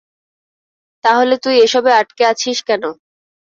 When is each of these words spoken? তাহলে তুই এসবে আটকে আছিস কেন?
তাহলে 1.03 1.35
তুই 1.43 1.55
এসবে 1.65 1.91
আটকে 1.99 2.23
আছিস 2.31 2.57
কেন? 2.67 2.83